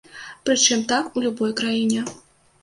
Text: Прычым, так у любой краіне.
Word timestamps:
Прычым, 0.49 0.79
так 0.91 1.05
у 1.19 1.23
любой 1.27 1.53
краіне. 1.61 2.01